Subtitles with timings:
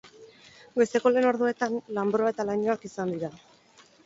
[0.79, 3.31] Goizeko lehen orduetan, lanbroa eta lainoak izan dira.